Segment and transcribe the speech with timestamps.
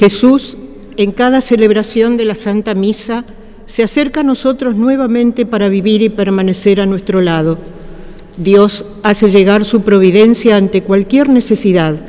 [0.00, 0.56] Jesús,
[0.96, 3.26] en cada celebración de la Santa Misa,
[3.66, 7.58] se acerca a nosotros nuevamente para vivir y permanecer a nuestro lado.
[8.38, 12.00] Dios hace llegar su providencia ante cualquier necesidad.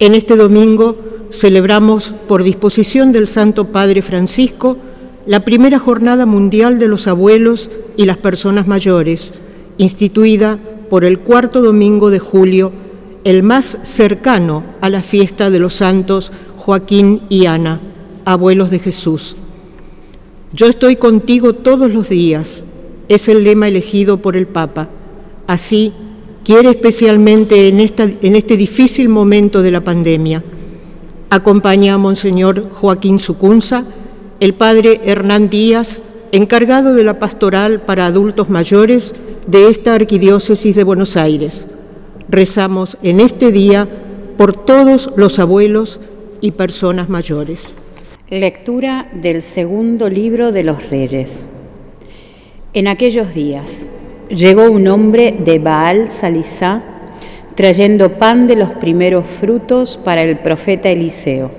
[0.00, 0.96] En este domingo
[1.30, 4.76] celebramos, por disposición del Santo Padre Francisco,
[5.24, 9.34] la primera jornada mundial de los abuelos y las personas mayores,
[9.78, 10.58] instituida
[10.90, 12.72] por el cuarto domingo de julio,
[13.22, 16.32] el más cercano a la fiesta de los santos
[16.64, 17.80] Joaquín y Ana,
[18.24, 19.34] abuelos de Jesús.
[20.52, 22.62] Yo estoy contigo todos los días,
[23.08, 24.88] es el lema elegido por el Papa.
[25.48, 25.92] Así,
[26.44, 30.44] quiere especialmente en, en este difícil momento de la pandemia.
[31.30, 33.82] Acompaña a Monseñor Joaquín Sucunza,
[34.38, 39.14] el Padre Hernán Díaz, encargado de la pastoral para adultos mayores
[39.48, 41.66] de esta Arquidiócesis de Buenos Aires.
[42.28, 43.88] Rezamos en este día
[44.38, 45.98] por todos los abuelos
[46.42, 47.76] y personas mayores.
[48.28, 51.48] Lectura del segundo libro de los Reyes.
[52.74, 53.88] En aquellos días
[54.28, 56.82] llegó un hombre de Baal Salisá
[57.54, 61.52] trayendo pan de los primeros frutos para el profeta Eliseo,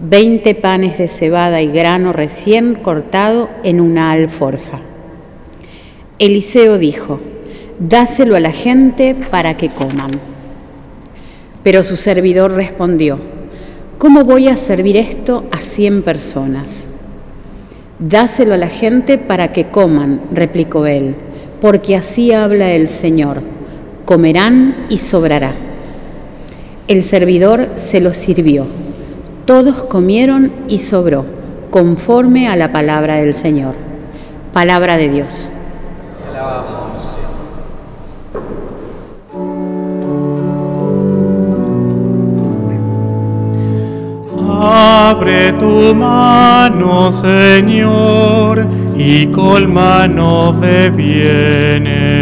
[0.00, 4.80] veinte panes de cebada y grano recién cortado en una alforja.
[6.18, 7.18] Eliseo dijo,
[7.78, 10.10] dáselo a la gente para que coman.
[11.62, 13.31] Pero su servidor respondió,
[14.02, 16.88] ¿cómo voy a servir esto a cien personas?
[18.00, 21.14] Dáselo a la gente para que coman, replicó él,
[21.60, 23.42] porque así habla el Señor,
[24.04, 25.52] comerán y sobrará.
[26.88, 28.66] El servidor se lo sirvió,
[29.44, 31.24] todos comieron y sobró,
[31.70, 33.76] conforme a la palabra del Señor.
[34.52, 35.52] Palabra de Dios.
[44.64, 48.64] Abre tu mano, Señor,
[48.96, 52.14] y colmanos de bienes.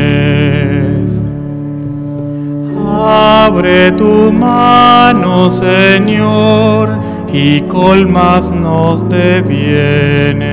[2.89, 6.99] Abre tu mano, Señor,
[7.31, 10.49] y colmasnos de bienes.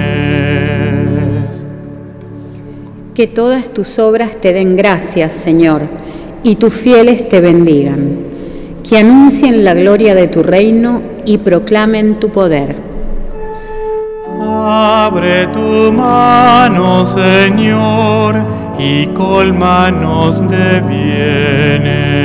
[3.15, 5.83] Que todas tus obras te den gracias, Señor,
[6.43, 8.36] y tus fieles te bendigan
[8.87, 12.75] que anuncien la gloria de tu reino y proclamen tu poder.
[14.39, 18.35] Abre tu mano, Señor,
[18.79, 20.81] y colmanos de
[21.81, 22.23] bienes.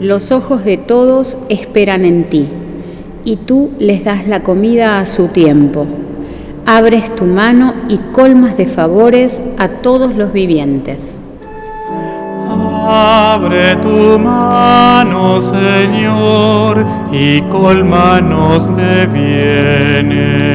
[0.00, 2.46] Los ojos de todos esperan en ti,
[3.24, 5.86] y tú les das la comida a su tiempo.
[6.66, 11.22] Abres tu mano y colmas de favores a todos los vivientes.
[12.92, 20.50] Abre tu mano, Señor, y colmanos de bienes.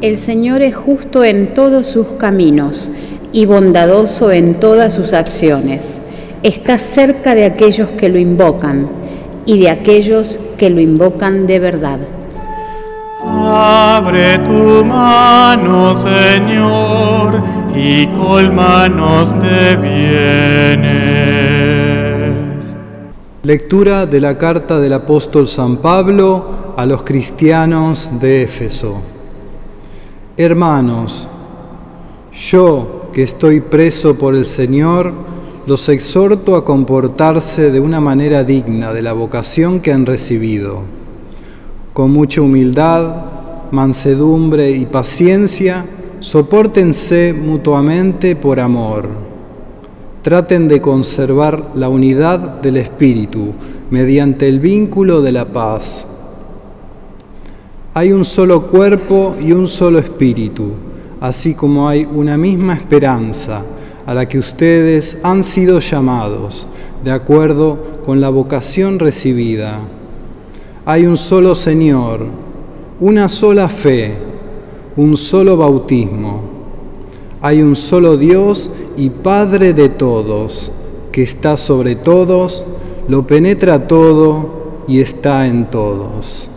[0.00, 2.88] El Señor es justo en todos sus caminos
[3.32, 6.00] y bondadoso en todas sus acciones.
[6.44, 8.88] Está cerca de aquellos que lo invocan
[9.44, 11.98] y de aquellos que lo invocan de verdad.
[13.52, 17.42] Abre tu mano, Señor,
[17.74, 21.10] y colmanos de bienes.
[23.42, 29.02] Lectura de la carta del apóstol San Pablo a los cristianos de Éfeso.
[30.36, 31.26] Hermanos,
[32.32, 35.12] yo que estoy preso por el Señor,
[35.66, 40.82] los exhorto a comportarse de una manera digna de la vocación que han recibido,
[41.92, 43.29] con mucha humildad,
[43.70, 45.84] mansedumbre y paciencia,
[46.20, 49.08] Sopórtense mutuamente por amor.
[50.20, 53.54] Traten de conservar la unidad del Espíritu
[53.88, 56.06] mediante el vínculo de la paz.
[57.94, 60.72] Hay un solo cuerpo y un solo Espíritu,
[61.22, 63.62] así como hay una misma esperanza
[64.04, 66.68] a la que ustedes han sido llamados,
[67.02, 69.78] de acuerdo con la vocación recibida.
[70.84, 72.26] Hay un solo Señor,
[73.00, 74.30] una sola fe
[74.96, 76.42] un solo bautismo.
[77.40, 80.70] Hay un solo Dios y Padre de todos,
[81.10, 82.66] que está sobre todos,
[83.08, 86.50] lo penetra todo y está en todos.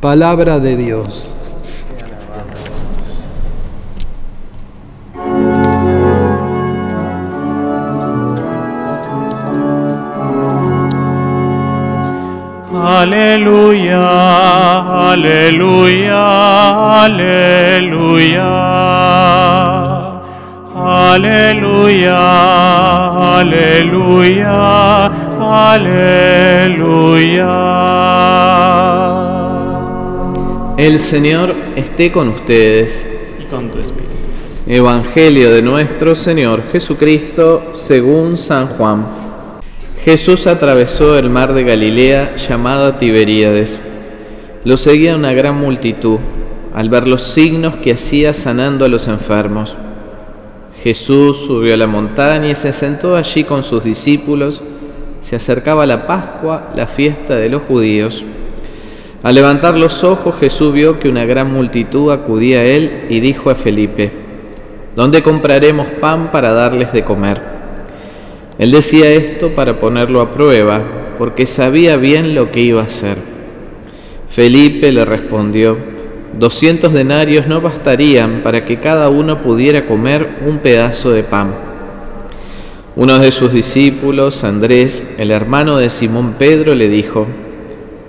[0.00, 1.32] Palabra de Dios.
[12.74, 14.41] Aleluya,
[15.10, 16.24] aleluya,
[17.04, 18.72] aleluya.
[20.84, 22.18] Aleluya,
[23.38, 25.06] aleluya,
[25.40, 26.82] Aleluya.
[30.76, 33.06] El Señor esté con ustedes.
[33.40, 34.10] Y con tu espíritu.
[34.66, 39.06] Evangelio de nuestro Señor Jesucristo según San Juan.
[40.04, 43.82] Jesús atravesó el mar de Galilea llamado Tiberíades.
[44.64, 46.18] Lo seguía una gran multitud
[46.72, 49.76] al ver los signos que hacía sanando a los enfermos.
[50.84, 54.62] Jesús subió a la montaña y se sentó allí con sus discípulos.
[55.20, 58.24] Se acercaba la Pascua, la fiesta de los judíos.
[59.24, 63.50] Al levantar los ojos Jesús vio que una gran multitud acudía a él y dijo
[63.50, 64.12] a Felipe,
[64.94, 67.42] ¿Dónde compraremos pan para darles de comer?
[68.58, 70.82] Él decía esto para ponerlo a prueba,
[71.18, 73.31] porque sabía bien lo que iba a hacer.
[74.32, 75.76] Felipe le respondió,
[76.38, 81.52] Doscientos denarios no bastarían para que cada uno pudiera comer un pedazo de pan.
[82.96, 87.26] Uno de sus discípulos, Andrés, el hermano de Simón Pedro, le dijo,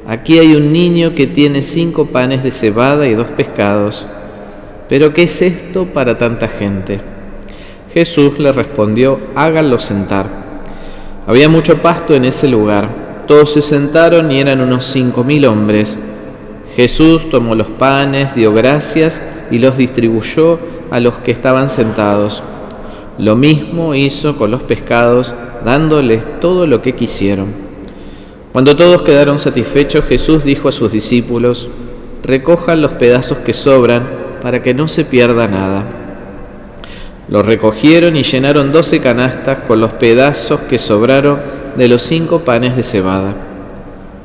[0.07, 4.07] Aquí hay un niño que tiene cinco panes de cebada y dos pescados,
[4.87, 7.01] pero ¿qué es esto para tanta gente?
[7.93, 10.29] Jesús le respondió, háganlo sentar.
[11.27, 12.87] Había mucho pasto en ese lugar.
[13.27, 15.97] Todos se sentaron y eran unos cinco mil hombres.
[16.75, 19.21] Jesús tomó los panes, dio gracias
[19.51, 20.59] y los distribuyó
[20.89, 22.41] a los que estaban sentados.
[23.17, 27.53] Lo mismo hizo con los pescados, dándoles todo lo que quisieron.
[28.51, 31.69] Cuando todos quedaron satisfechos, Jesús dijo a sus discípulos,
[32.23, 34.07] recojan los pedazos que sobran
[34.41, 35.83] para que no se pierda nada.
[37.29, 41.39] Los recogieron y llenaron doce canastas con los pedazos que sobraron
[41.77, 43.52] de los cinco panes de cebada.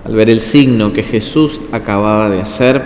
[0.08, 2.80] Al ver el signo que Jesús acababa de hacer,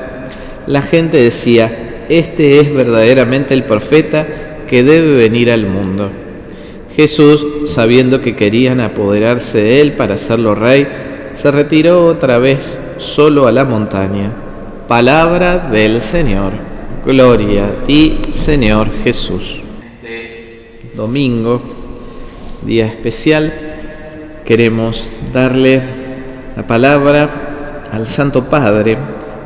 [0.66, 4.26] la gente decía, este es verdaderamente el profeta
[4.66, 6.10] que debe venir al mundo.
[6.96, 10.88] Jesús, sabiendo que querían apoderarse de él para hacerlo rey,
[11.34, 14.32] se retiró otra vez solo a la montaña.
[14.88, 16.52] Palabra del Señor.
[17.06, 19.60] Gloria a ti, Señor Jesús.
[20.02, 21.62] Este domingo,
[22.62, 23.52] día especial,
[24.44, 26.01] queremos darle
[26.56, 28.98] la palabra al Santo Padre,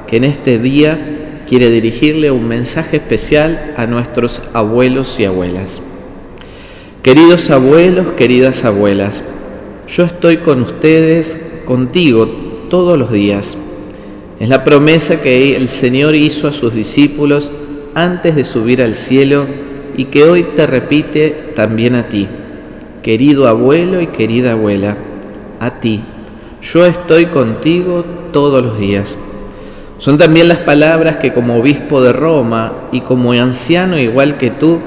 [0.06, 5.80] que en este día quiere dirigirle un mensaje especial a nuestros abuelos y abuelas.
[7.02, 9.22] Queridos abuelos, queridas abuelas,
[9.86, 12.26] yo estoy con ustedes, contigo,
[12.68, 13.56] todos los días.
[14.40, 17.52] Es la promesa que el Señor hizo a sus discípulos
[17.94, 19.46] antes de subir al cielo
[19.96, 22.26] y que hoy te repite también a ti.
[23.02, 24.96] Querido abuelo y querida abuela,
[25.60, 26.02] a ti.
[26.72, 29.16] Yo estoy contigo todos los días.
[29.98, 34.80] Son también las palabras que como obispo de Roma y como anciano igual que tú,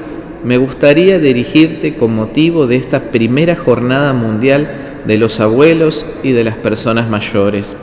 [0.44, 4.70] me gustaría dirigirte con motivo de esta primera jornada mundial
[5.06, 7.74] de los abuelos y de las personas mayores.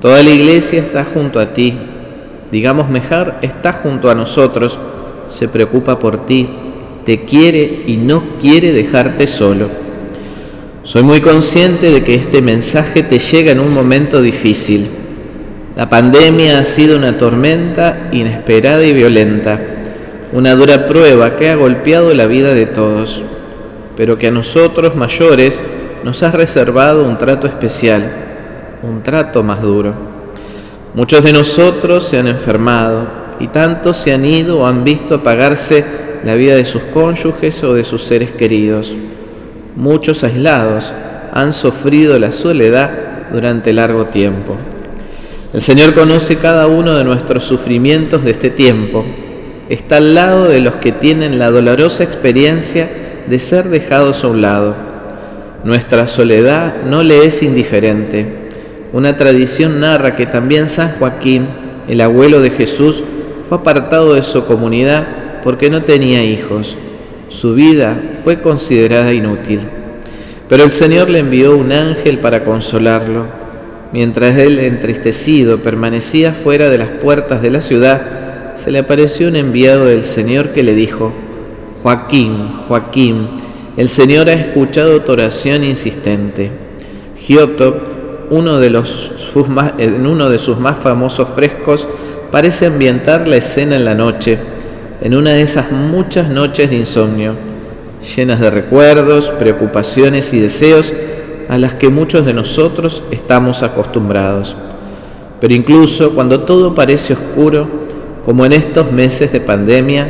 [0.00, 1.76] Toda la iglesia está junto a ti,
[2.52, 4.78] digamos mejor, está junto a nosotros,
[5.26, 6.48] se preocupa por ti,
[7.04, 9.81] te quiere y no quiere dejarte solo.
[10.84, 14.88] Soy muy consciente de que este mensaje te llega en un momento difícil.
[15.76, 19.60] La pandemia ha sido una tormenta inesperada y violenta
[20.32, 23.22] una dura prueba que ha golpeado la vida de todos,
[23.96, 25.62] pero que a nosotros mayores
[26.04, 28.02] nos ha reservado un trato especial,
[28.82, 29.92] un trato más duro.
[30.94, 33.06] Muchos de nosotros se han enfermado
[33.40, 35.84] y tantos se han ido o han visto apagarse
[36.24, 38.96] la vida de sus cónyuges o de sus seres queridos.
[39.76, 40.92] Muchos aislados
[41.32, 42.90] han sufrido la soledad
[43.32, 44.56] durante largo tiempo.
[45.52, 49.04] El Señor conoce cada uno de nuestros sufrimientos de este tiempo
[49.72, 52.90] está al lado de los que tienen la dolorosa experiencia
[53.26, 54.76] de ser dejados a un lado.
[55.64, 58.42] Nuestra soledad no le es indiferente.
[58.92, 61.48] Una tradición narra que también San Joaquín,
[61.88, 63.02] el abuelo de Jesús,
[63.48, 66.76] fue apartado de su comunidad porque no tenía hijos.
[67.32, 69.60] Su vida fue considerada inútil.
[70.50, 73.24] Pero el Señor le envió un ángel para consolarlo.
[73.90, 79.36] Mientras él, entristecido, permanecía fuera de las puertas de la ciudad, se le apareció un
[79.36, 81.14] enviado del Señor que le dijo,
[81.82, 83.28] Joaquín, Joaquín,
[83.78, 86.50] el Señor ha escuchado tu oración insistente.
[87.18, 87.82] Giotto,
[88.28, 88.66] uno de
[89.78, 91.88] en uno de sus más famosos frescos,
[92.30, 94.38] parece ambientar la escena en la noche,
[95.02, 97.34] en una de esas muchas noches de insomnio,
[98.16, 100.94] llenas de recuerdos, preocupaciones y deseos
[101.48, 104.56] a las que muchos de nosotros estamos acostumbrados.
[105.40, 107.66] Pero incluso cuando todo parece oscuro,
[108.24, 110.08] como en estos meses de pandemia,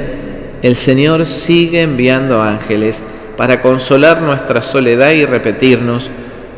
[0.61, 3.03] el Señor sigue enviando ángeles
[3.39, 6.11] para consolar nuestra soledad y repetirnos,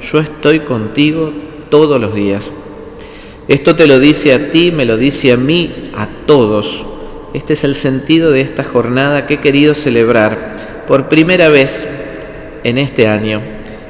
[0.03, 1.33] yo estoy contigo
[1.71, 2.53] todos los días.
[3.47, 6.85] Esto te lo dice a ti, me lo dice a mí, a todos.
[7.35, 10.55] Este es el sentido de esta jornada que he querido celebrar
[10.87, 11.89] por primera vez
[12.63, 13.43] en este año,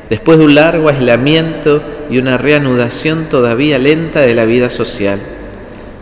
[0.09, 5.21] después de un largo aislamiento y una reanudación todavía lenta de la vida social.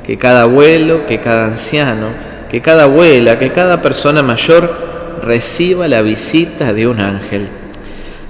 [0.06, 2.11] Que cada abuelo, que cada anciano,
[2.49, 7.49] que cada abuela, que cada persona mayor reciba la visita de un ángel.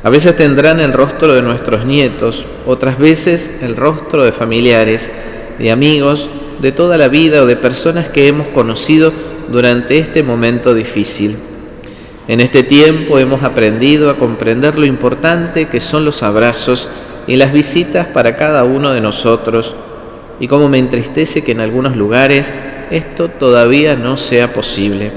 [0.02, 5.11] A veces tendrán el rostro de nuestros nietos, otras veces el rostro de familiares,
[5.59, 6.31] de amigos,
[6.61, 9.13] de toda la vida o de personas que hemos conocido
[9.49, 11.37] durante este momento difícil.
[12.29, 16.89] En este tiempo hemos aprendido a comprender lo importante que son los abrazos
[17.27, 19.75] y las visitas para cada uno de nosotros
[20.39, 22.53] y cómo me entristece que en algunos lugares
[22.91, 25.13] esto todavía no sea posible.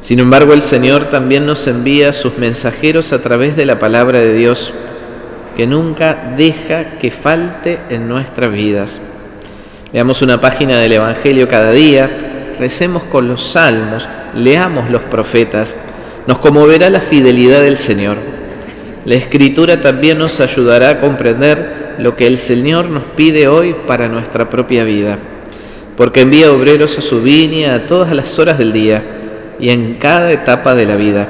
[0.00, 4.34] Sin embargo, el Señor también nos envía sus mensajeros a través de la palabra de
[4.34, 4.72] Dios,
[5.56, 9.15] que nunca deja que falte en nuestras vidas.
[9.96, 15.74] Leamos una página del Evangelio cada día, recemos con los salmos, leamos los profetas,
[16.26, 18.18] nos conmoverá la fidelidad del Señor.
[19.06, 24.06] La escritura también nos ayudará a comprender lo que el Señor nos pide hoy para
[24.06, 25.16] nuestra propia vida,
[25.96, 29.02] porque envía obreros a su viña a todas las horas del día
[29.58, 31.26] y en cada etapa de la vida.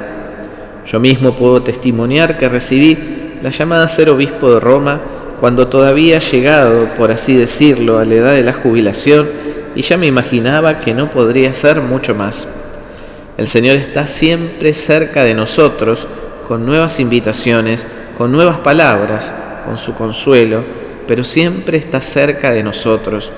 [0.84, 2.98] Yo mismo puedo testimoniar que recibí
[3.44, 8.14] la llamada a ser obispo de Roma cuando todavía llegado, por así decirlo, a la
[8.14, 9.28] edad de la jubilación
[9.74, 12.48] y ya me imaginaba que no podría ser mucho más.
[13.36, 16.08] El Señor está siempre cerca de nosotros
[16.48, 19.32] con nuevas invitaciones, con nuevas palabras,
[19.66, 20.64] con su consuelo,
[21.06, 23.30] pero siempre está cerca de nosotros.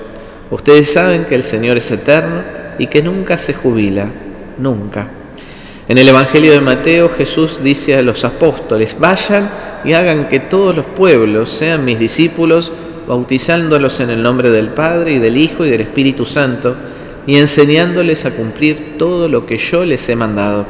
[0.49, 2.43] Ustedes saben que el Señor es eterno
[2.77, 4.07] y que nunca se jubila,
[4.57, 5.18] nunca.
[5.89, 9.49] En el Evangelio de Mateo Jesús dice a los apóstoles, vayan
[9.83, 12.71] y hagan que todos los pueblos sean mis discípulos,
[13.07, 16.75] bautizándolos en el nombre del Padre y del Hijo y del Espíritu Santo,
[17.25, 20.67] y enseñándoles a cumplir todo lo que yo les he mandado.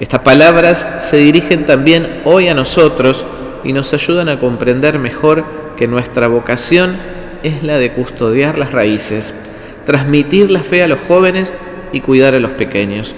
[0.00, 3.26] Estas palabras se dirigen también hoy a nosotros
[3.62, 5.44] y nos ayudan a comprender mejor
[5.76, 6.96] que nuestra vocación
[7.42, 9.34] es la de custodiar las raíces,
[9.84, 11.52] transmitir la fe a los jóvenes
[11.92, 13.14] y cuidar a los pequeños.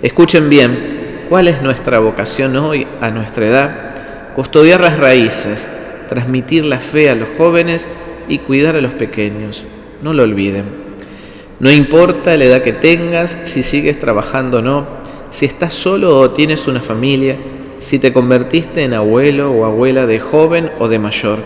[0.00, 3.94] Escuchen bien, ¿cuál es nuestra vocación hoy a nuestra edad?
[4.36, 5.68] Custodiar las raíces,
[6.08, 7.88] transmitir la fe a los jóvenes
[8.28, 9.64] y cuidar a los pequeños.
[10.00, 10.66] No lo olviden.
[11.58, 14.86] No importa la edad que tengas, si sigues trabajando o no,
[15.30, 17.36] si estás solo o tienes una familia,
[17.80, 21.40] si te convertiste en abuelo o abuela de joven o de mayor,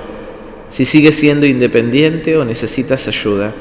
[0.69, 3.55] si sigues siendo independiente o necesitas ayuda,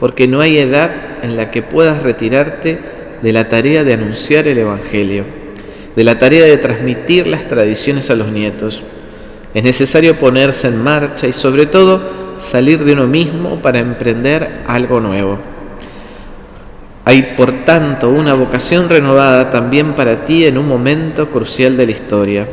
[0.00, 0.90] porque no hay edad
[1.22, 2.80] en la que puedas retirarte
[3.22, 5.24] de la tarea de anunciar el Evangelio,
[5.94, 8.82] de la tarea de transmitir las tradiciones a los nietos.
[9.54, 12.02] Es necesario ponerse en marcha y sobre todo
[12.38, 15.38] salir de uno mismo para emprender algo nuevo.
[17.04, 21.92] Hay, por tanto, una vocación renovada también para ti en un momento crucial de la
[21.92, 22.48] historia.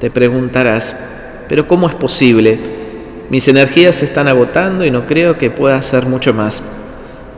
[0.00, 1.10] Te preguntarás,
[1.48, 2.58] pero ¿cómo es posible?
[3.30, 6.62] Mis energías se están agotando y no creo que pueda hacer mucho más.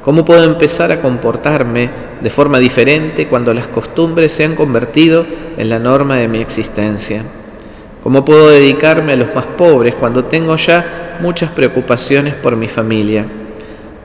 [0.07, 5.69] ¿Cómo puedo empezar a comportarme de forma diferente cuando las costumbres se han convertido en
[5.69, 7.25] la norma de mi existencia?
[8.05, 13.27] ¿Cómo puedo dedicarme a los más pobres cuando tengo ya muchas preocupaciones por mi familia?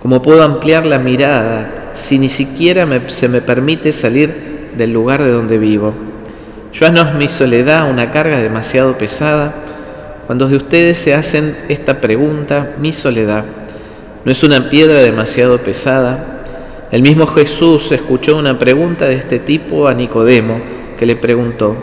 [0.01, 5.31] ¿Cómo puedo ampliar la mirada si ni siquiera se me permite salir del lugar de
[5.31, 5.93] donde vivo?
[6.74, 9.53] Yo no es mi soledad una carga demasiado pesada.
[10.25, 13.46] Cuando de ustedes se hacen esta pregunta, mi soledad,
[14.23, 16.43] ¿no es una piedra demasiado pesada?
[16.91, 20.59] El mismo Jesús escuchó una pregunta de este tipo a Nicodemo,
[20.97, 21.75] que le preguntó,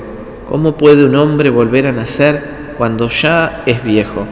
[0.49, 2.41] ¿cómo puede un hombre volver a nacer
[2.77, 4.27] cuando ya es viejo?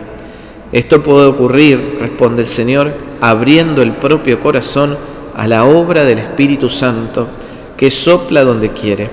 [0.73, 4.97] Esto puede ocurrir, responde el Señor, abriendo el propio corazón
[5.35, 7.29] a la obra del Espíritu Santo
[7.77, 9.11] que sopla donde quiere.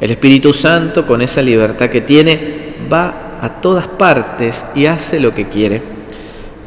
[0.00, 5.34] El Espíritu Santo, con esa libertad que tiene, va a todas partes y hace lo
[5.34, 5.93] que quiere.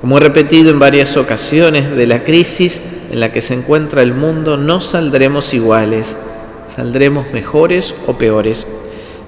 [0.07, 4.13] Como he repetido en varias ocasiones, de la crisis en la que se encuentra el
[4.13, 6.15] mundo no saldremos iguales,
[6.69, 8.65] saldremos mejores o peores.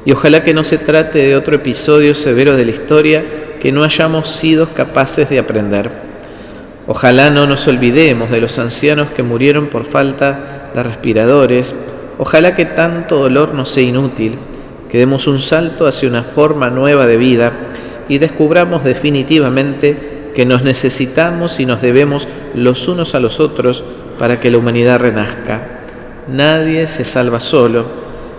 [0.05, 3.25] Y ojalá que no se trate de otro episodio severo de la historia
[3.59, 5.91] que no hayamos sido capaces de aprender.
[6.87, 11.75] Ojalá no nos olvidemos de los ancianos que murieron por falta de respiradores.
[12.19, 14.37] Ojalá que tanto dolor no sea inútil,
[14.89, 17.51] que demos un salto hacia una forma nueva de vida
[18.07, 23.83] y descubramos definitivamente que nos necesitamos y nos debemos los unos a los otros
[24.17, 25.79] para que la humanidad renazca.
[26.27, 27.85] Nadie se salva solo,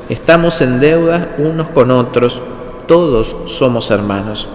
[0.09, 2.40] estamos en deuda unos con otros,
[2.87, 4.49] todos somos hermanos.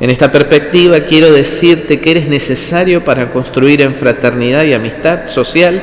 [0.00, 5.82] En esta perspectiva quiero decirte que eres necesario para construir en fraternidad y amistad social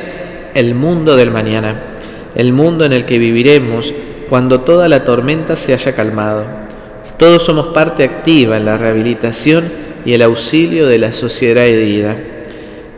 [0.54, 1.76] el mundo del mañana,
[2.34, 3.94] el mundo en el que viviremos
[4.28, 6.46] cuando toda la tormenta se haya calmado.
[7.18, 12.16] Todos somos parte activa en la rehabilitación y el auxilio de la sociedad herida.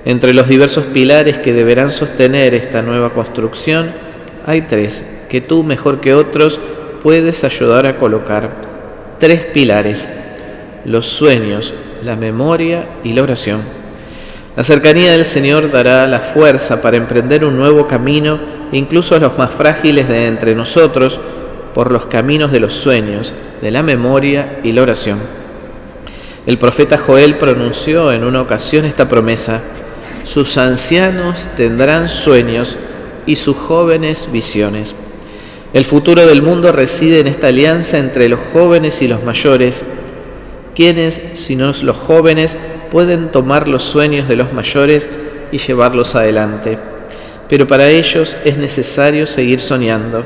[0.04, 3.92] Entre los diversos pilares que deberán sostener esta nueva construcción,
[4.46, 6.60] hay tres que tú, mejor que otros,
[7.02, 8.50] puedes ayudar a colocar.
[9.18, 10.06] Tres pilares,
[10.84, 13.60] los sueños, la memoria y la oración.
[14.56, 18.38] La cercanía del Señor dará la fuerza para emprender un nuevo camino,
[18.72, 21.18] incluso a los más frágiles de entre nosotros,
[21.74, 25.43] por los caminos de los sueños, de la memoria y la oración.
[26.46, 29.62] El profeta Joel pronunció en una ocasión esta promesa,
[30.24, 32.76] sus ancianos tendrán sueños
[33.26, 34.94] y sus jóvenes visiones.
[35.72, 39.84] El futuro del mundo reside en esta alianza entre los jóvenes y los mayores,
[40.74, 42.56] quienes, si no los jóvenes,
[42.90, 45.08] pueden tomar los sueños de los mayores
[45.50, 46.78] y llevarlos adelante.
[47.48, 50.24] Pero para ellos es necesario seguir soñando.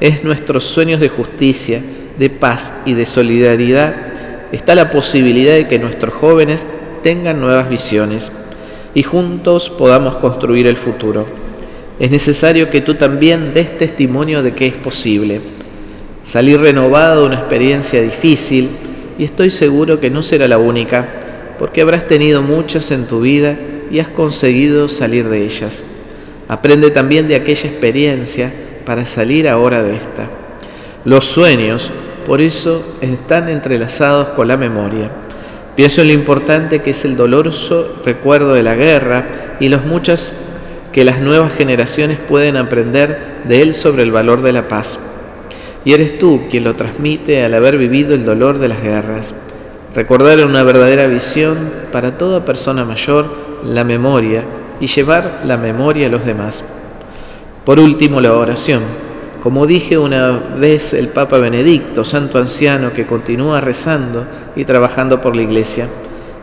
[0.00, 1.82] Es nuestros sueños de justicia,
[2.18, 3.94] de paz y de solidaridad.
[4.52, 6.66] Está la posibilidad de que nuestros jóvenes
[7.02, 8.32] tengan nuevas visiones
[8.94, 11.26] y juntos podamos construir el futuro
[11.98, 15.40] es necesario que tú también des testimonio de que es posible.
[16.22, 18.68] Salir renovado de una experiencia difícil,
[19.18, 21.08] y estoy seguro que no será la única,
[21.58, 23.58] porque habrás tenido muchas en tu vida
[23.90, 25.84] y has conseguido salir de ellas.
[26.48, 28.52] Aprende también de aquella experiencia
[28.84, 30.28] para salir ahora de esta.
[31.06, 31.90] Los sueños,
[32.26, 35.10] por eso, están entrelazados con la memoria.
[35.76, 39.28] Pienso en lo importante que es el doloroso recuerdo de la guerra
[39.60, 40.34] y los muchos
[40.92, 44.98] que las nuevas generaciones pueden aprender de él sobre el valor de la paz.
[45.84, 49.34] Y eres tú quien lo transmite al haber vivido el dolor de las guerras.
[49.94, 51.56] Recordar una verdadera visión
[51.92, 53.26] para toda persona mayor
[53.64, 54.42] la memoria
[54.80, 56.64] y llevar la memoria a los demás.
[57.64, 59.05] Por último, la oración.
[59.46, 65.36] Como dije una vez el Papa Benedicto, santo anciano que continúa rezando y trabajando por
[65.36, 65.86] la Iglesia,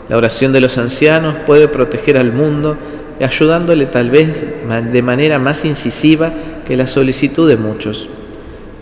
[0.07, 2.77] la oración de los ancianos puede proteger al mundo
[3.19, 4.41] ayudándole tal vez
[4.89, 6.31] de manera más incisiva
[6.65, 8.07] que la solicitud de muchos.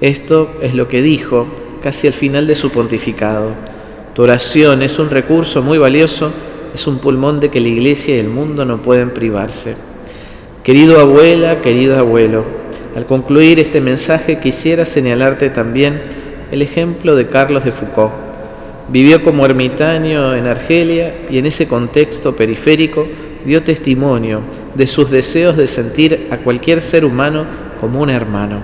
[0.01, 1.47] Esto es lo que dijo
[1.81, 3.55] casi al final de su pontificado.
[4.13, 6.31] Tu oración es un recurso muy valioso,
[6.75, 9.75] es un pulmón de que la iglesia y el mundo no pueden privarse.
[10.63, 12.60] Querido abuela, querido abuelo,
[12.95, 16.01] al concluir este mensaje quisiera señalarte también
[16.51, 18.11] el ejemplo de Carlos de Foucault.
[18.89, 23.07] Vivió como ermitaño en Argelia y en ese contexto periférico
[23.45, 24.41] dio testimonio
[24.75, 27.45] de sus deseos de sentir a cualquier ser humano
[27.79, 28.61] como un hermano.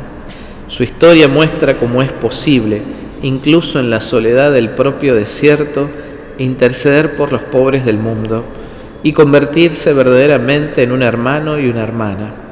[0.68, 2.82] Su historia muestra cómo es posible,
[3.22, 5.90] incluso en la soledad del propio desierto,
[6.38, 8.44] interceder por los pobres del mundo
[9.04, 12.47] y convertirse verdaderamente en un hermano y una hermana.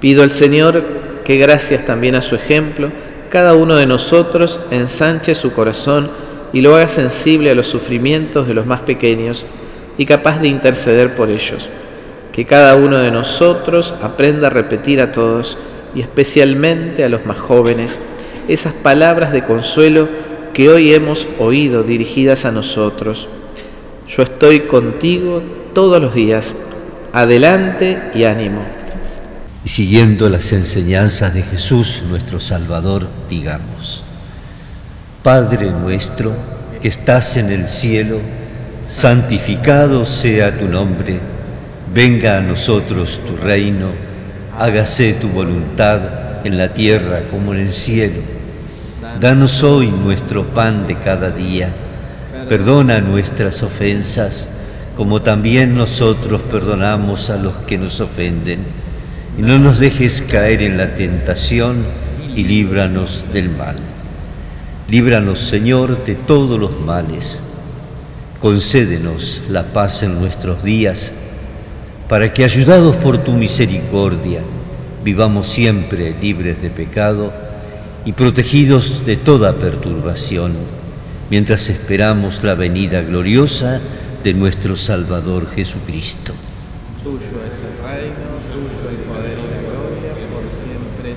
[0.00, 0.82] Pido al Señor
[1.24, 2.90] que gracias también a su ejemplo,
[3.30, 6.08] cada uno de nosotros ensanche su corazón
[6.52, 9.46] y lo haga sensible a los sufrimientos de los más pequeños
[9.98, 11.70] y capaz de interceder por ellos.
[12.32, 15.58] Que cada uno de nosotros aprenda a repetir a todos
[15.94, 17.98] y especialmente a los más jóvenes
[18.48, 20.08] esas palabras de consuelo
[20.52, 23.28] que hoy hemos oído dirigidas a nosotros.
[24.08, 26.54] Yo estoy contigo todos los días.
[27.12, 28.64] Adelante y ánimo.
[29.64, 34.02] Y siguiendo las enseñanzas de Jesús, nuestro Salvador, digamos,
[35.22, 36.32] Padre nuestro
[36.82, 38.20] que estás en el cielo,
[38.86, 41.18] santificado sea tu nombre,
[41.94, 43.88] venga a nosotros tu reino,
[44.58, 48.20] hágase tu voluntad en la tierra como en el cielo.
[49.18, 51.70] Danos hoy nuestro pan de cada día,
[52.50, 54.50] perdona nuestras ofensas,
[54.94, 58.60] como también nosotros perdonamos a los que nos ofenden,
[59.38, 61.84] y no nos dejes caer en la tentación,
[62.34, 63.76] y líbranos del mal.
[64.88, 67.44] Líbranos, Señor, de todos los males
[68.44, 71.12] concédenos la paz en nuestros días,
[72.10, 74.42] para que, ayudados por tu misericordia,
[75.02, 77.32] vivamos siempre libres de pecado
[78.04, 80.52] y protegidos de toda perturbación,
[81.30, 83.80] mientras esperamos la venida gloriosa
[84.22, 86.34] de nuestro Salvador Jesucristo.
[87.02, 91.16] Tuyo es el reino, tuyo el poder y la gloria por siempre.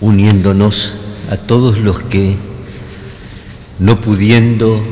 [0.00, 0.94] uniéndonos
[1.30, 2.36] a todos los que,
[3.78, 4.82] no pudiendo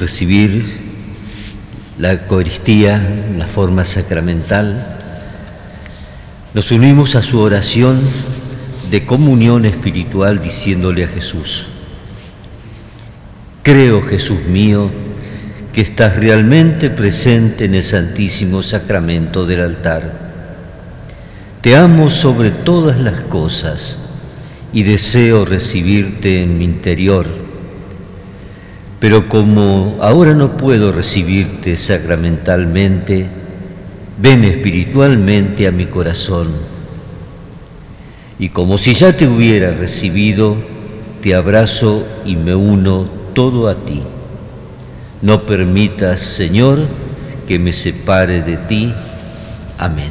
[0.00, 0.84] recibir
[1.98, 4.98] la Eucaristía en la forma sacramental,
[6.54, 8.00] nos unimos a su oración
[8.90, 11.66] de comunión espiritual diciéndole a Jesús,
[13.62, 14.90] creo Jesús mío
[15.72, 20.24] que estás realmente presente en el Santísimo Sacramento del altar.
[21.60, 24.13] Te amo sobre todas las cosas
[24.74, 27.26] y deseo recibirte en mi interior.
[28.98, 33.28] Pero como ahora no puedo recibirte sacramentalmente,
[34.20, 36.48] ven espiritualmente a mi corazón.
[38.40, 40.56] Y como si ya te hubiera recibido,
[41.22, 44.02] te abrazo y me uno todo a ti.
[45.22, 46.80] No permitas, Señor,
[47.46, 48.92] que me separe de ti.
[49.78, 50.10] Amén.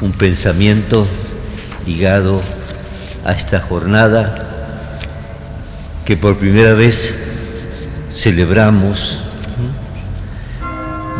[0.00, 1.06] Un pensamiento
[1.86, 2.40] ligado
[3.24, 4.46] a esta jornada
[6.04, 7.14] que por primera vez
[8.10, 9.20] celebramos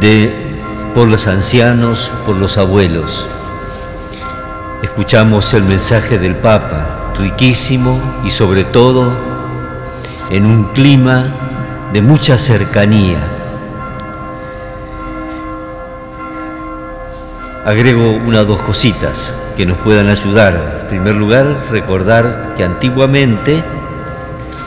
[0.00, 0.32] de,
[0.94, 3.26] por los ancianos, por los abuelos.
[4.82, 9.12] Escuchamos el mensaje del Papa, riquísimo y sobre todo
[10.30, 11.34] en un clima
[11.92, 13.39] de mucha cercanía.
[17.70, 20.80] Agrego una o dos cositas que nos puedan ayudar.
[20.80, 23.62] En primer lugar, recordar que antiguamente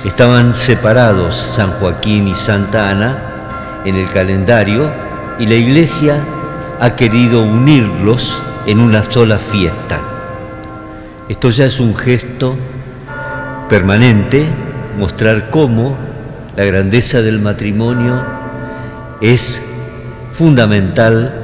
[0.05, 4.89] estaban separados San Joaquín y Santa Ana en el calendario
[5.37, 6.15] y la Iglesia
[6.79, 9.99] ha querido unirlos en una sola fiesta.
[11.27, 12.55] Esto ya es un gesto
[13.67, 14.45] permanente,
[14.97, 15.97] mostrar cómo
[16.55, 18.23] la grandeza del matrimonio
[19.19, 19.61] es
[20.31, 21.42] fundamental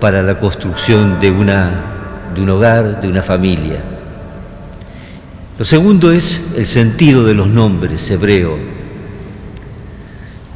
[0.00, 3.80] para la construcción de, una, de un hogar, de una familia.
[5.58, 8.58] Lo segundo es el sentido de los nombres hebreos.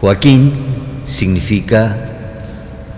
[0.01, 0.53] Joaquín
[1.05, 2.05] significa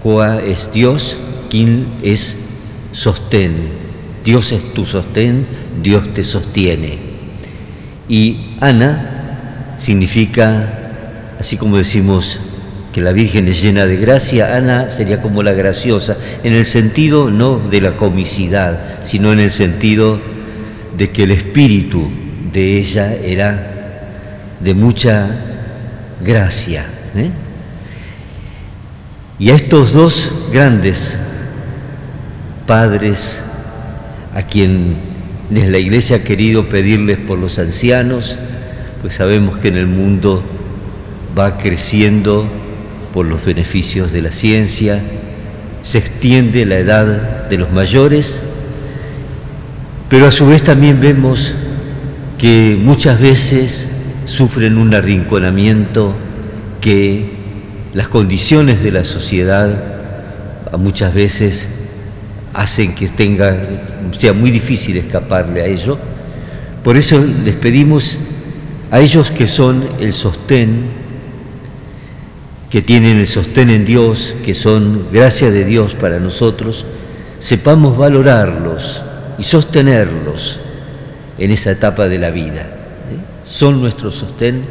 [0.03, 1.17] Joa es Dios,
[1.49, 2.37] Quin es
[2.93, 3.87] sostén.
[4.25, 5.47] Dios es tu sostén,
[5.83, 6.99] Dios te sostiene.
[8.09, 10.69] Y Ana significa,
[11.39, 12.39] así como decimos
[12.97, 17.31] que la Virgen es llena de gracia, Ana sería como la graciosa, en el sentido
[17.31, 20.19] no de la comicidad, sino en el sentido
[20.97, 22.09] de que el espíritu
[22.55, 24.09] de ella era
[24.61, 25.29] de mucha
[26.25, 26.87] gracia.
[27.15, 27.29] ¿eh?
[29.39, 31.19] Y a estos dos grandes
[32.67, 33.45] padres,
[34.35, 34.97] a quienes
[35.51, 38.39] la Iglesia ha querido pedirles por los ancianos,
[39.03, 40.43] pues sabemos que en el mundo
[41.39, 42.65] va creciendo
[43.17, 45.01] por los beneficios de la ciencia,
[45.81, 48.43] se extiende la edad de los mayores,
[50.11, 51.55] pero a su vez también vemos
[52.37, 53.89] que muchas veces
[54.27, 56.15] sufren un arrinconamiento
[56.83, 57.31] que
[57.95, 59.71] las condiciones de la sociedad
[60.79, 61.71] muchas veces
[62.53, 63.57] hacen que tenga,
[64.11, 65.99] sea muy difícil escaparle a ello.
[66.85, 68.19] Por eso les pedimos
[68.91, 71.06] a ellos que son el sostén
[72.77, 76.85] que tienen el sostén en Dios, que son gracia de Dios para nosotros,
[77.39, 79.01] sepamos valorarlos
[79.39, 80.61] y sostenerlos
[81.39, 82.61] en esa etapa de la vida.
[82.61, 83.47] ¿eh?
[83.47, 84.63] Son nuestro sostén,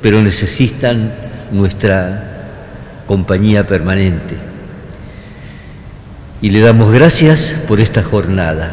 [0.00, 1.12] pero necesitan
[1.52, 2.46] nuestra
[3.06, 4.38] compañía permanente.
[6.40, 8.72] Y le damos gracias por esta jornada.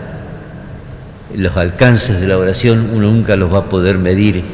[1.35, 4.45] Los alcances de la oración uno nunca los va a poder medir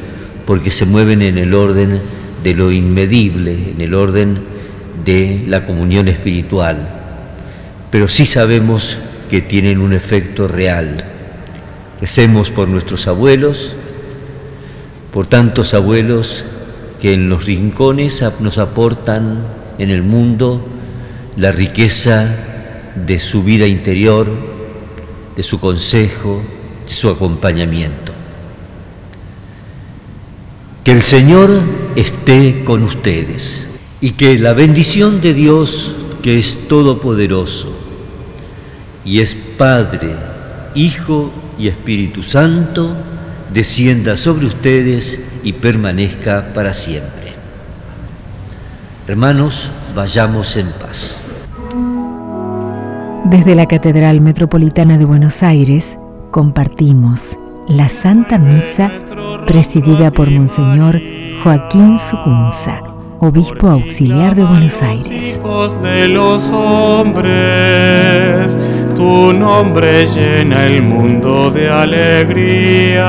[0.44, 2.00] porque se mueven en el orden
[2.44, 4.38] de lo inmedible en el orden
[5.02, 6.88] de la comunión espiritual,
[7.90, 8.98] pero sí sabemos
[9.30, 10.98] que tienen un efecto real.
[12.00, 13.76] Recemos por nuestros abuelos,
[15.10, 16.44] por tantos abuelos
[17.00, 19.38] que en los rincones nos aportan
[19.78, 20.66] en el mundo
[21.38, 22.28] la riqueza
[22.94, 24.30] de su vida interior,
[25.34, 26.42] de su consejo,
[26.86, 28.12] de su acompañamiento.
[30.84, 37.72] Que el Señor esté con ustedes y que la bendición de Dios, que es todopoderoso
[39.04, 40.14] y es Padre,
[40.74, 42.94] Hijo y Espíritu Santo,
[43.52, 47.32] descienda sobre ustedes y permanezca para siempre.
[49.06, 51.20] Hermanos, vayamos en paz.
[53.24, 55.98] Desde la Catedral Metropolitana de Buenos Aires
[56.30, 57.36] compartimos
[57.68, 58.90] la Santa Misa
[59.46, 61.00] presidida por Monseñor
[61.42, 62.82] Joaquín Sucunza,
[63.20, 65.38] obispo auxiliar de Buenos Aires.
[65.38, 67.24] Hijos de los hombres,
[68.94, 73.06] tu nombre llena el mundo de alegría.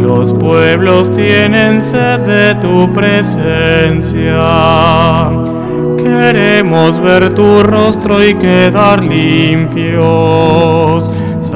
[0.00, 4.40] Los pueblos tienen sed de tu presencia.
[5.98, 9.70] Queremos ver tu rostro y quedar limpios,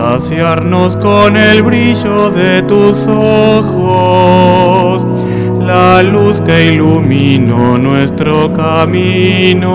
[0.01, 5.07] saciarnos con el brillo de tus ojos,
[5.61, 9.69] la luz que iluminó nuestro camino.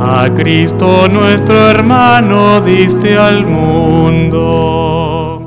[0.00, 4.83] A Cristo nuestro hermano diste al mundo.